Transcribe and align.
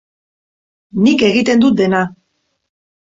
Nik 1.07 1.25
egiten 1.29 1.63
dut 1.65 1.77
dena. 1.83 2.01